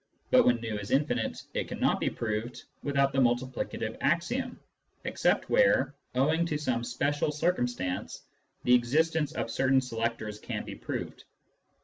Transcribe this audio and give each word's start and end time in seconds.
But 0.31 0.47
when 0.47 0.57
v 0.59 0.69
is 0.69 0.89
infinite, 0.89 1.43
it 1.53 1.67
cannot 1.67 1.99
be 1.99 2.09
proved 2.09 2.63
without 2.81 3.11
the 3.11 3.19
multiplicative 3.19 3.95
axiom, 4.01 4.59
except 5.03 5.47
where, 5.47 5.93
owing 6.15 6.43
to 6.47 6.57
some 6.57 6.83
special 6.83 7.31
cir 7.31 7.53
cumstance, 7.53 8.21
the 8.63 8.73
existence 8.73 9.31
of 9.33 9.51
certain 9.51 9.79
selectors 9.79 10.39
can 10.39 10.65
be 10.65 10.73
proved. 10.73 11.25